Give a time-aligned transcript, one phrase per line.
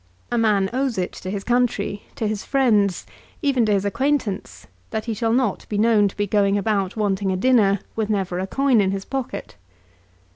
[0.31, 3.05] A man owes it to his country, to his friends,
[3.43, 7.31] even to his acquaintance, that he shall not be known to be going about wanting
[7.31, 9.57] a dinner, with never a coin in his pocket.